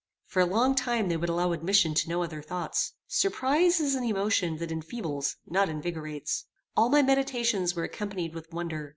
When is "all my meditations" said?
6.75-7.75